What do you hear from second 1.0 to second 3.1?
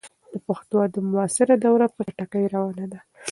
معاصره دوره په چټکۍ روانه ده.